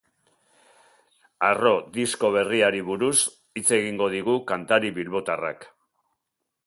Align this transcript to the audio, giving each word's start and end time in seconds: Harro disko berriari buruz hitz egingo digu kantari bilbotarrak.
Harro 1.47 1.73
disko 1.99 2.31
berriari 2.37 2.81
buruz 2.87 3.13
hitz 3.61 3.67
egingo 3.79 4.09
digu 4.15 4.39
kantari 4.53 4.93
bilbotarrak. 4.97 5.69